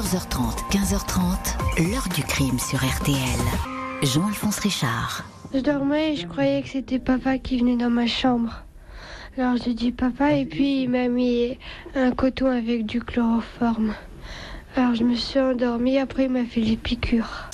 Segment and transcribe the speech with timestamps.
[0.00, 3.18] 14h30, 15h30, l'heure du crime sur RTL.
[4.00, 5.24] Jean-Alphonse Richard.
[5.52, 8.62] Je dormais et je croyais que c'était papa qui venait dans ma chambre.
[9.36, 11.58] Alors j'ai dit papa et puis il m'a mis
[11.94, 13.92] un coton avec du chloroforme.
[14.74, 17.50] Alors je me suis endormie, après il m'a fait les piqûres.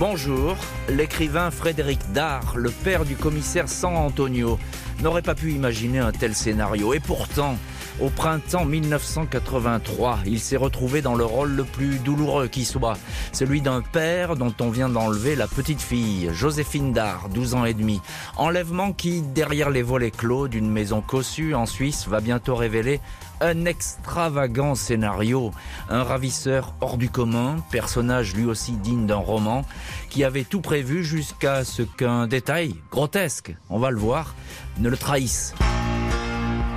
[0.00, 0.56] Bonjour,
[0.88, 4.58] l'écrivain Frédéric Dard, le père du commissaire San Antonio,
[5.00, 6.92] n'aurait pas pu imaginer un tel scénario.
[6.92, 7.54] Et pourtant,
[7.98, 12.96] au printemps 1983, il s'est retrouvé dans le rôle le plus douloureux qui soit,
[13.32, 17.74] celui d'un père dont on vient d'enlever la petite fille, Joséphine Dard, 12 ans et
[17.74, 18.00] demi.
[18.36, 23.00] Enlèvement qui, derrière les volets clos d'une maison cossue en Suisse, va bientôt révéler
[23.40, 25.50] un extravagant scénario,
[25.88, 29.64] un ravisseur hors du commun, personnage lui aussi digne d'un roman,
[30.10, 34.34] qui avait tout prévu jusqu'à ce qu'un détail grotesque, on va le voir,
[34.78, 35.54] ne le trahisse.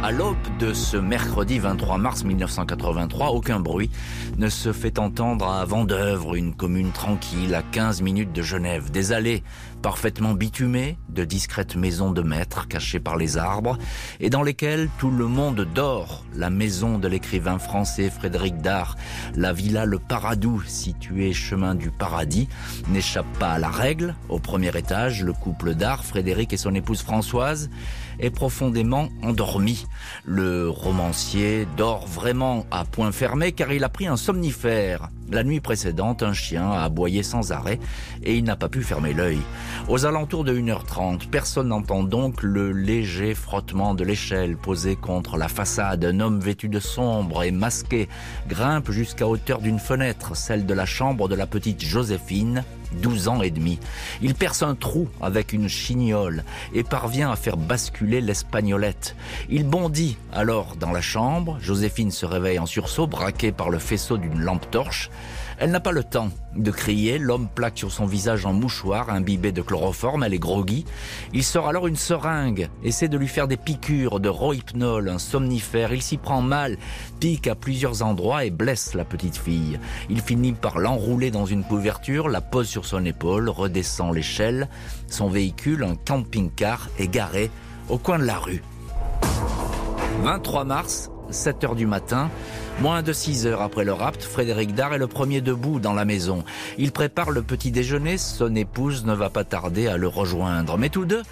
[0.04, 3.90] À l'aube de ce mercredi 23 mars 1983, aucun bruit
[4.38, 8.92] ne se fait entendre à Vendœuvre, une commune tranquille à 15 minutes de Genève.
[8.92, 9.44] Des allées
[9.84, 13.78] parfaitement bitumées, de discrètes maisons de maître cachées par les arbres
[14.22, 16.24] et dans lesquelles tout le monde dort.
[16.34, 18.96] La maison de l'écrivain français Frédéric Dard,
[19.36, 22.48] la villa Le Paradou, située chemin du paradis,
[22.88, 24.16] n'échappe pas à la règle.
[24.30, 27.70] Au premier étage, le couple Dard, Frédéric et son épouse Françoise,
[28.20, 29.86] est profondément endormi.
[30.24, 35.10] Le romancier dort vraiment à point fermé car il a pris un somnifère.
[35.32, 37.80] La nuit précédente, un chien a aboyé sans arrêt
[38.24, 39.40] et il n'a pas pu fermer l'œil.
[39.88, 45.48] Aux alentours de 1h30, personne n'entend donc le léger frottement de l'échelle posée contre la
[45.48, 46.06] façade.
[46.06, 48.10] Un homme vêtu de sombre et masqué
[48.48, 52.64] grimpe jusqu'à hauteur d'une fenêtre, celle de la chambre de la petite Joséphine,
[52.94, 53.80] 12 ans et demi.
[54.22, 59.16] Il perce un trou avec une chignole et parvient à faire basculer l'espagnolette.
[59.50, 61.58] Il bondit alors dans la chambre.
[61.62, 65.10] Joséphine se réveille en sursaut, braquée par le faisceau d'une lampe torche.
[65.60, 67.18] Elle n'a pas le temps de crier.
[67.18, 70.24] L'homme plaque sur son visage en mouchoir, imbibé de chloroforme.
[70.24, 70.86] Elle est groggy.
[71.34, 75.94] Il sort alors une seringue, essaie de lui faire des piqûres de rohypnol, un somnifère.
[75.94, 76.78] Il s'y prend mal,
[77.20, 79.80] pique à plusieurs endroits et blesse la petite fille.
[80.10, 84.68] Il finit par l'enrouler dans une couverture, la pose sur son épaule, redescend l'échelle.
[85.08, 87.50] Son véhicule, un camping-car, est garé
[87.90, 88.64] au coin de la rue.
[90.24, 92.30] 23 mars, 7 heures du matin,
[92.82, 96.06] moins de 6 heures après le rapt, Frédéric Dard est le premier debout dans la
[96.06, 96.44] maison.
[96.78, 100.78] Il prépare le petit déjeuner, son épouse ne va pas tarder à le rejoindre.
[100.78, 101.24] Mais tous deux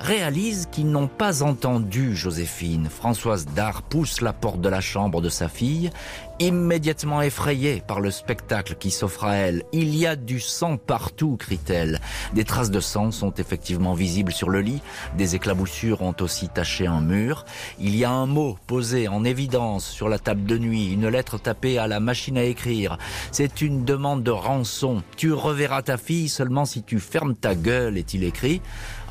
[0.00, 2.88] réalisent qu'ils n'ont pas entendu Joséphine.
[2.88, 5.90] Françoise Dard pousse la porte de la chambre de sa fille,
[6.38, 9.62] immédiatement effrayée par le spectacle qui s'offre à elle.
[9.72, 12.00] Il y a du sang partout, crie-t-elle.
[12.34, 14.82] Des traces de sang sont effectivement visibles sur le lit,
[15.16, 17.44] des éclaboussures ont aussi taché un mur.
[17.78, 21.38] Il y a un mot posé en évidence sur la table de nuit, une lettre
[21.38, 22.98] tapée à la machine à écrire.
[23.32, 25.02] C'est une demande de rançon.
[25.16, 28.60] Tu reverras ta fille seulement si tu fermes ta gueule, est-il écrit.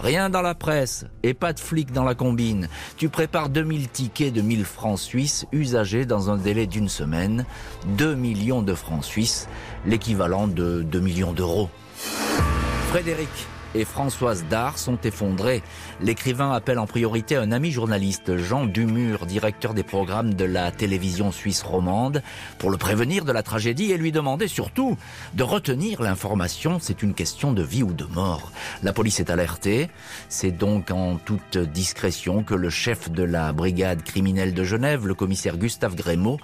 [0.02, 2.68] Rien dans la presse et pas de flics dans la combine.
[2.97, 7.46] Tu prépares 2000 tickets de 1000 francs suisses usagés dans un délai d'une semaine.
[7.97, 9.47] 2 millions de francs suisses,
[9.85, 11.69] l'équivalent de 2 millions d'euros.
[12.90, 13.30] Frédéric
[13.75, 15.62] et Françoise Dard sont effondrés.
[16.02, 21.31] L'écrivain appelle en priorité un ami journaliste, Jean Dumur, directeur des programmes de la télévision
[21.31, 22.24] suisse romande,
[22.58, 24.97] pour le prévenir de la tragédie et lui demander surtout
[25.34, 26.80] de retenir l'information.
[26.80, 28.52] C'est une question de vie ou de mort.
[28.81, 29.90] La police est alertée.
[30.30, 35.16] C'est donc en toute discrétion que le chef de la brigade criminelle de Genève, le
[35.16, 36.40] commissaire Gustave Grémaud,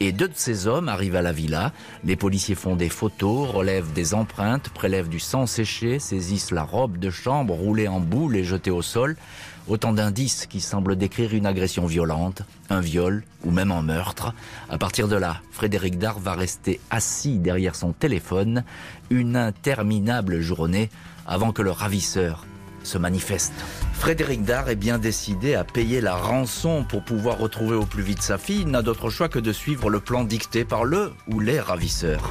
[0.00, 1.72] et deux de ses hommes arrivent à la villa.
[2.04, 6.98] Les policiers font des photos, relèvent des empreintes, prélèvent du sang séché, saisissent la robe
[6.98, 9.16] de chambre roulée en boule et jetée au sol.
[9.68, 14.34] Autant d'indices qui semblent décrire une agression violente, un viol ou même un meurtre.
[14.68, 18.64] À partir de là, Frédéric Dard va rester assis derrière son téléphone
[19.10, 20.88] une interminable journée
[21.26, 22.46] avant que le ravisseur
[22.82, 23.52] se manifeste.
[23.92, 28.22] Frédéric Dard est bien décidé à payer la rançon pour pouvoir retrouver au plus vite
[28.22, 28.62] sa fille.
[28.62, 32.30] Il n'a d'autre choix que de suivre le plan dicté par le ou les ravisseurs.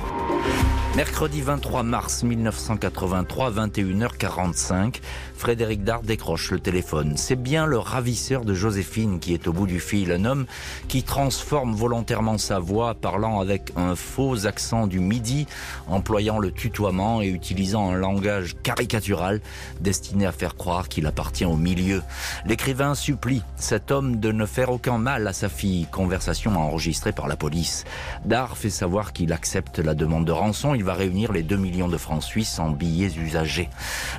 [0.95, 4.95] Mercredi 23 mars 1983, 21h45,
[5.36, 7.15] Frédéric Dard décroche le téléphone.
[7.15, 10.47] C'est bien le ravisseur de Joséphine qui est au bout du fil, un homme
[10.88, 15.45] qui transforme volontairement sa voix, parlant avec un faux accent du midi,
[15.88, 19.41] employant le tutoiement et utilisant un langage caricatural
[19.80, 22.01] destiné à faire croire qu'il appartient au milieu.
[22.45, 27.27] L'écrivain supplie cet homme de ne faire aucun mal à sa fille, conversation enregistrée par
[27.27, 27.86] la police.
[28.25, 31.89] Dard fait savoir qu'il accepte la demande de rançon il va réunir les 2 millions
[31.89, 33.67] de francs suisses en billets usagés.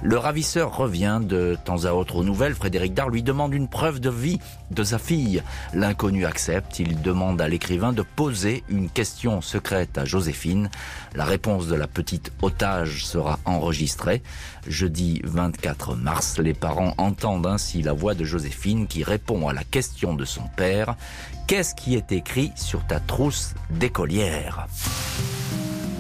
[0.03, 2.55] Le ravisseur revient de temps à autre aux nouvelles.
[2.55, 4.39] Frédéric Dard lui demande une preuve de vie
[4.71, 5.43] de sa fille.
[5.73, 6.79] L'inconnu accepte.
[6.79, 10.69] Il demande à l'écrivain de poser une question secrète à Joséphine.
[11.15, 14.23] La réponse de la petite otage sera enregistrée.
[14.67, 19.65] Jeudi 24 mars, les parents entendent ainsi la voix de Joséphine qui répond à la
[19.65, 20.95] question de son père.
[21.47, 24.67] Qu'est-ce qui est écrit sur ta trousse d'écolière?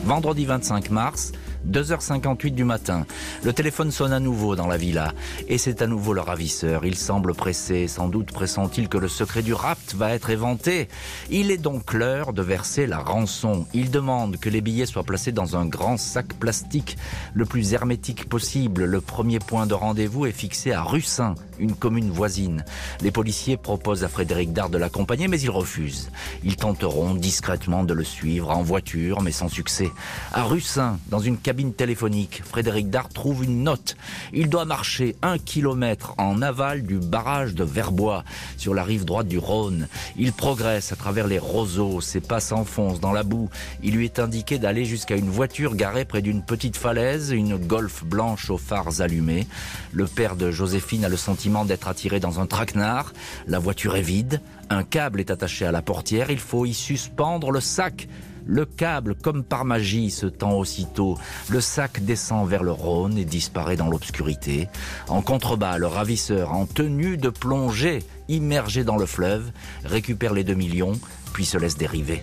[0.04, 1.32] Vendredi 25 mars,
[1.68, 3.06] 2h58 du matin.
[3.44, 5.12] Le téléphone sonne à nouveau dans la villa.
[5.46, 6.84] Et c'est à nouveau le ravisseur.
[6.84, 7.86] Il semble pressé.
[7.86, 10.88] Sans doute pressent-il que le secret du rapt va être éventé.
[11.30, 13.66] Il est donc l'heure de verser la rançon.
[13.74, 16.96] Il demande que les billets soient placés dans un grand sac plastique,
[17.34, 18.84] le plus hermétique possible.
[18.84, 22.64] Le premier point de rendez-vous est fixé à Russin, une commune voisine.
[23.00, 26.10] Les policiers proposent à Frédéric Dard de l'accompagner, mais il refuse.
[26.42, 29.90] Ils tenteront discrètement de le suivre en voiture, mais sans succès.
[30.32, 33.96] À Russin, dans une cabine téléphonique, Frédéric Dard trouve une note.
[34.32, 38.24] Il doit marcher un kilomètre en aval du barrage de Verbois,
[38.56, 39.88] sur la rive droite du Rhône.
[40.16, 43.50] Il progresse à travers les roseaux, ses pas s'enfoncent dans la boue.
[43.82, 48.04] Il lui est indiqué d'aller jusqu'à une voiture garée près d'une petite falaise, une golf
[48.04, 49.46] blanche aux phares allumés.
[49.92, 53.12] Le père de Joséphine a le sentiment d'être attiré dans un traquenard.
[53.46, 54.40] La voiture est vide.
[54.68, 56.30] Un câble est attaché à la portière.
[56.30, 58.08] Il faut y suspendre le sac.
[58.46, 61.18] Le câble, comme par magie, se tend aussitôt.
[61.50, 64.68] Le sac descend vers le Rhône et disparaît dans l'obscurité.
[65.08, 69.50] En contrebas, le ravisseur, en tenue de plongée, immergé dans le fleuve,
[69.84, 70.98] récupère les deux millions,
[71.32, 72.22] puis se laisse dériver.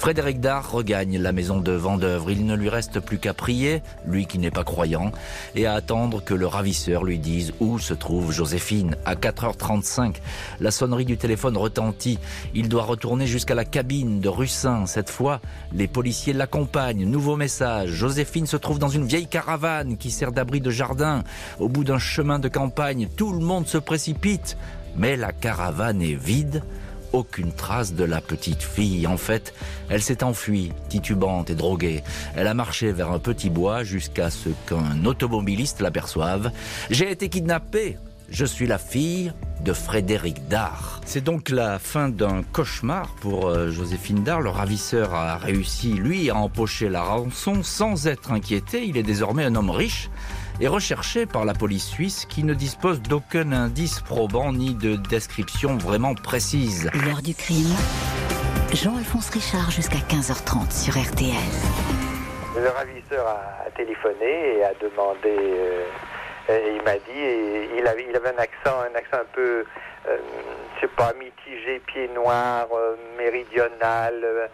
[0.00, 2.30] Frédéric Dard regagne la maison de Vendœuvre.
[2.30, 5.12] Il ne lui reste plus qu'à prier, lui qui n'est pas croyant,
[5.54, 8.96] et à attendre que le ravisseur lui dise où se trouve Joséphine.
[9.04, 10.14] À 4h35,
[10.58, 12.18] la sonnerie du téléphone retentit.
[12.54, 14.86] Il doit retourner jusqu'à la cabine de Russin.
[14.86, 15.42] Cette fois,
[15.74, 17.04] les policiers l'accompagnent.
[17.04, 17.90] Nouveau message.
[17.90, 21.24] Joséphine se trouve dans une vieille caravane qui sert d'abri de jardin.
[21.58, 24.56] Au bout d'un chemin de campagne, tout le monde se précipite.
[24.96, 26.62] Mais la caravane est vide
[27.12, 29.06] aucune trace de la petite fille.
[29.06, 29.54] En fait,
[29.88, 32.02] elle s'est enfuie, titubante et droguée.
[32.36, 36.50] Elle a marché vers un petit bois jusqu'à ce qu'un automobiliste l'aperçoive.
[36.90, 37.98] J'ai été kidnappée.
[38.30, 39.32] Je suis la fille
[39.64, 41.00] de Frédéric Dard.
[41.04, 44.40] C'est donc la fin d'un cauchemar pour euh, Joséphine Dard.
[44.40, 48.86] Le ravisseur a réussi, lui, à empocher la rançon sans être inquiété.
[48.86, 50.10] Il est désormais un homme riche
[50.60, 55.76] est recherché par la police suisse qui ne dispose d'aucun indice probant ni de description
[55.76, 56.90] vraiment précise.
[56.92, 57.74] L'heure du crime.
[58.72, 61.32] Jean-Alphonse Richard jusqu'à 15h30 sur RTL.
[62.56, 65.36] Le ravisseur a téléphoné et a demandé.
[66.48, 69.64] Euh, il m'a dit, il avait, il avait un accent, un accent un peu,
[70.08, 70.16] euh,
[70.76, 74.50] je sais pas, mitigé, pied noir, euh, méridional.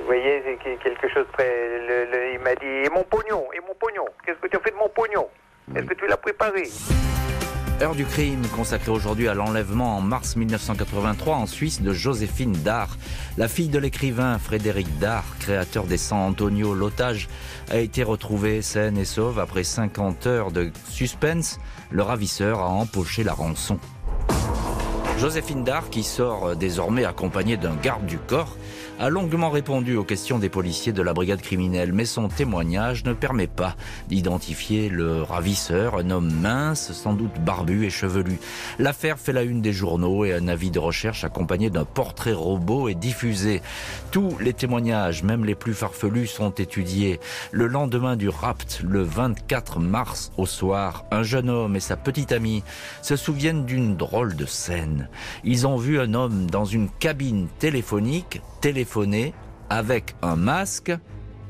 [0.00, 4.38] Vous voyez, c'est quelque chose il m'a dit Et mon pognon Et mon pognon Qu'est-ce
[4.38, 5.28] que tu as fait de mon pognon?
[5.74, 6.64] Est-ce que tu l'as préparé?
[7.80, 12.96] Heure du crime consacrée aujourd'hui à l'enlèvement en mars 1983 en Suisse de Joséphine Dard,
[13.36, 16.74] la fille de l'écrivain Frédéric Dard, créateur des San Antonio.
[16.74, 17.28] L'otage
[17.70, 21.58] a été retrouvé saine et sauve après 50 heures de suspense.
[21.90, 23.80] Le ravisseur a empoché la rançon.
[25.18, 28.56] Joséphine Dard, qui sort désormais accompagnée d'un garde du corps,
[29.02, 33.12] a longuement répondu aux questions des policiers de la brigade criminelle, mais son témoignage ne
[33.12, 33.74] permet pas
[34.08, 38.38] d'identifier le ravisseur, un homme mince, sans doute barbu et chevelu.
[38.78, 42.88] L'affaire fait la une des journaux et un avis de recherche accompagné d'un portrait robot
[42.88, 43.60] est diffusé.
[44.12, 47.18] Tous les témoignages, même les plus farfelus, sont étudiés.
[47.50, 52.30] Le lendemain du rapt, le 24 mars au soir, un jeune homme et sa petite
[52.30, 52.62] amie
[53.02, 55.08] se souviennent d'une drôle de scène.
[55.42, 58.40] Ils ont vu un homme dans une cabine téléphonique
[59.70, 60.92] avec un masque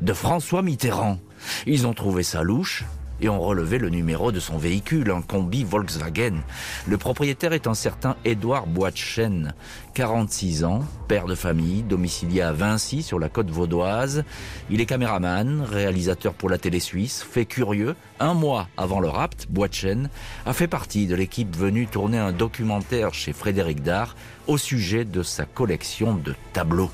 [0.01, 1.19] de François Mitterrand.
[1.67, 2.85] Ils ont trouvé ça louche
[3.21, 6.41] et ont relevé le numéro de son véhicule, un combi Volkswagen.
[6.87, 9.55] Le propriétaire est un certain Édouard Boitchen,
[9.95, 14.25] 46 ans, père de famille, domicilié à Vinci sur la côte vaudoise.
[14.71, 17.97] Il est caméraman, réalisateur pour la télé suisse, fait curieux.
[18.21, 20.11] Un mois avant le rapt, Boitchen
[20.47, 24.15] a fait partie de l'équipe venue tourner un documentaire chez Frédéric Dard
[24.47, 26.91] au sujet de sa collection de tableaux.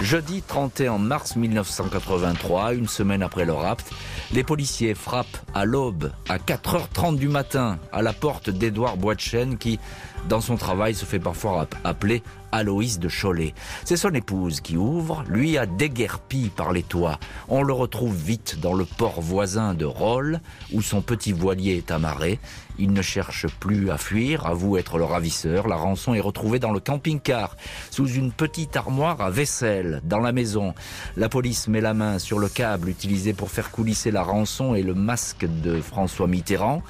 [0.00, 3.90] Jeudi 31 mars 1983, une semaine après le rapt,
[4.32, 9.80] les policiers frappent à l'aube, à 4h30 du matin, à la porte d'Edouard Boitchen qui,
[10.28, 13.54] Dans son travail, se fait parfois appeler Aloïs de Cholet.
[13.84, 17.18] C'est son épouse qui ouvre, lui a déguerpi par les toits.
[17.48, 20.40] On le retrouve vite dans le port voisin de Rolles,
[20.72, 22.38] où son petit voilier est amarré.
[22.80, 25.66] Il ne cherche plus à fuir, avoue être le ravisseur.
[25.66, 27.56] La rançon est retrouvée dans le camping-car,
[27.90, 30.74] sous une petite armoire à vaisselle, dans la maison.
[31.16, 34.82] La police met la main sur le câble utilisé pour faire coulisser la rançon et
[34.82, 36.82] le masque de François Mitterrand.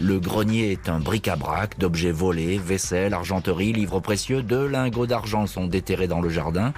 [0.00, 5.66] Le grenier est un bric-à-brac d'objets volés, vaisselle, argenterie, livres précieux, de lingots d'argent sont
[5.66, 6.72] déterrés dans le jardin.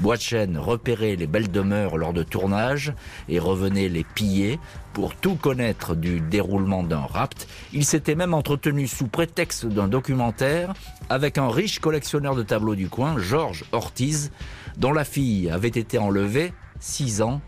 [0.00, 2.92] Bois de chêne repérait les belles demeures lors de tournage
[3.28, 4.58] et revenait les piller
[4.92, 7.46] pour tout connaître du déroulement d'un rapt.
[7.72, 10.74] Il s'était même entretenu sous prétexte d'un documentaire
[11.08, 14.32] avec un riche collectionneur de tableaux du coin, Georges Ortiz,
[14.76, 17.40] dont la fille avait été enlevée six ans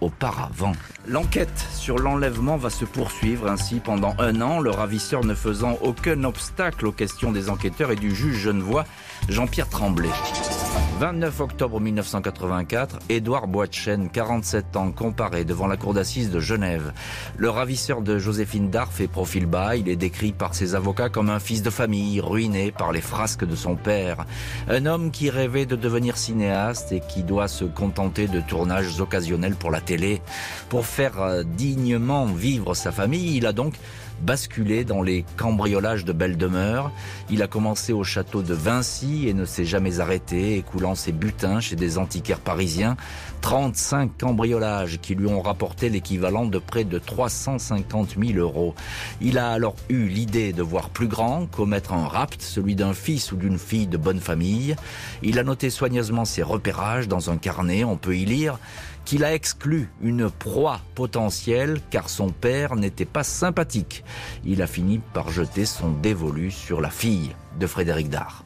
[0.00, 0.72] auparavant.
[1.06, 6.24] L'enquête sur l'enlèvement va se poursuivre ainsi pendant un an, le ravisseur ne faisant aucun
[6.24, 8.84] obstacle aux questions des enquêteurs et du juge genevois
[9.28, 10.10] Jean-Pierre Tremblay.
[10.98, 16.92] 29 octobre 1984, Édouard Boitchen, 47 ans, comparé devant la cour d'assises de Genève.
[17.36, 19.76] Le ravisseur de Joséphine Dard fait profil bas.
[19.76, 23.44] Il est décrit par ses avocats comme un fils de famille, ruiné par les frasques
[23.44, 24.26] de son père.
[24.68, 29.54] Un homme qui rêvait de devenir cinéaste et qui doit se contenter de tournages occasionnels
[29.54, 30.20] pour la télé.
[30.68, 33.74] Pour faire euh, dignement vivre sa famille, il a donc
[34.22, 36.90] basculé dans les cambriolages de belles demeures.
[37.30, 41.60] Il a commencé au château de Vinci et ne s'est jamais arrêté, écoulant ses butins
[41.60, 42.96] chez des antiquaires parisiens.
[43.40, 48.74] 35 cambriolages qui lui ont rapporté l'équivalent de près de 350 000 euros.
[49.20, 53.32] Il a alors eu l'idée de voir plus grand, commettre un rapt, celui d'un fils
[53.32, 54.76] ou d'une fille de bonne famille.
[55.22, 58.58] Il a noté soigneusement ses repérages dans un carnet, on peut y lire
[59.08, 64.04] qu'il a exclu une proie potentielle car son père n'était pas sympathique.
[64.44, 68.44] Il a fini par jeter son dévolu sur la fille de Frédéric Dard.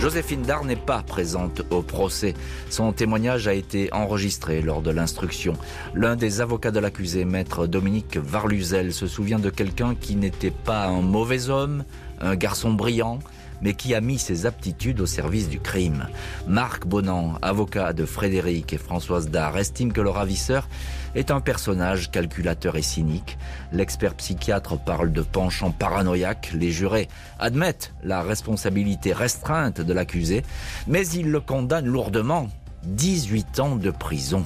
[0.00, 2.32] Joséphine Dard n'est pas présente au procès.
[2.70, 5.52] Son témoignage a été enregistré lors de l'instruction.
[5.94, 10.86] L'un des avocats de l'accusé, maître Dominique Varluzel, se souvient de quelqu'un qui n'était pas
[10.86, 11.84] un mauvais homme,
[12.18, 13.18] un garçon brillant,
[13.62, 16.06] mais qui a mis ses aptitudes au service du crime.
[16.46, 20.68] Marc Bonan, avocat de Frédéric et Françoise Dard, estime que le ravisseur
[21.14, 23.38] est un personnage calculateur et cynique.
[23.72, 26.52] L'expert psychiatre parle de penchant paranoïaque.
[26.54, 30.42] Les jurés admettent la responsabilité restreinte de l'accusé,
[30.86, 32.48] mais ils le condamnent lourdement.
[32.84, 34.44] 18 ans de prison.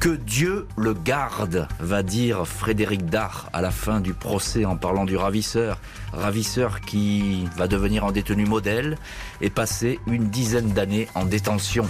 [0.00, 5.04] Que Dieu le garde, va dire Frédéric Dard à la fin du procès en parlant
[5.04, 5.78] du ravisseur.
[6.12, 8.98] Ravisseur qui va devenir un détenu modèle
[9.40, 11.86] et passer une dizaine d'années en détention.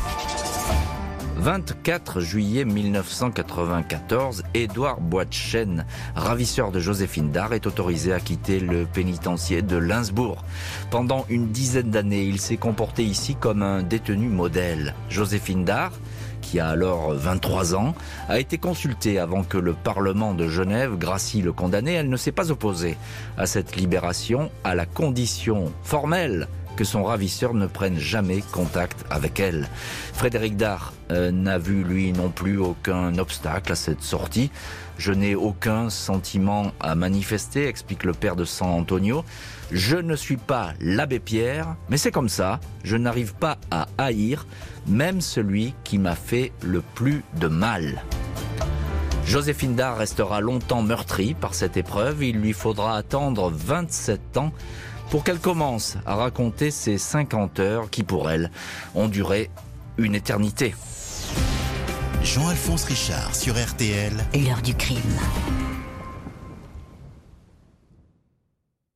[1.38, 5.84] 24 juillet 1994, Édouard Boitchen,
[6.14, 10.44] ravisseur de Joséphine Dard, est autorisé à quitter le pénitencier de Linsbourg.
[10.90, 14.94] Pendant une dizaine d'années, il s'est comporté ici comme un détenu modèle.
[15.10, 15.92] Joséphine Dard,
[16.46, 17.94] qui a alors 23 ans,
[18.28, 21.94] a été consultée avant que le Parlement de Genève gracie le condamné.
[21.94, 22.96] Elle ne s'est pas opposée
[23.36, 29.40] à cette libération à la condition formelle que son ravisseur ne prenne jamais contact avec
[29.40, 29.68] elle.
[30.12, 34.50] Frédéric Dard euh, n'a vu lui non plus aucun obstacle à cette sortie.
[34.98, 39.24] Je n'ai aucun sentiment à manifester, explique le père de San Antonio.
[39.70, 42.60] Je ne suis pas l'abbé Pierre, mais c'est comme ça.
[42.84, 44.46] Je n'arrive pas à haïr
[44.86, 48.02] même celui qui m'a fait le plus de mal.
[49.26, 52.22] Joséphine Dard restera longtemps meurtrie par cette épreuve.
[52.22, 54.52] Il lui faudra attendre 27 ans
[55.10, 58.50] pour qu'elle commence à raconter ces 50 heures qui, pour elle,
[58.94, 59.50] ont duré
[59.98, 60.74] une éternité.
[62.26, 64.12] Jean-Alphonse Richard sur RTL.
[64.34, 64.98] L'heure du crime.